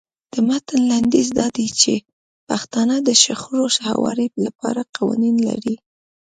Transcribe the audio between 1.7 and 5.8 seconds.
چې پښتانه د شخړو هواري لپاره قوانین لري.